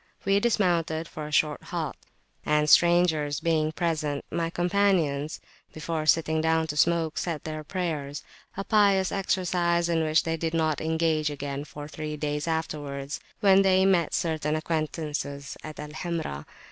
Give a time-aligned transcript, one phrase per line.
[0.25, 1.95] We dismounted for a short halt;
[2.43, 5.39] and, strangers being present, my companions,
[5.73, 8.23] before sitting down to smoke, said their prayers
[8.57, 11.29] a pious exercise in which they did not engage
[11.67, 16.47] for three days afterwards, when they met certain acquaintances at Al Hamra.